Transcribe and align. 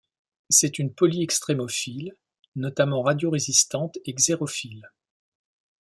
C'est 0.49 0.79
une 0.79 0.91
polyextrémophile, 0.91 2.13
notamment 2.55 3.03
radiorésistante 3.03 3.99
et 4.03 4.13
xérophile. 4.15 4.89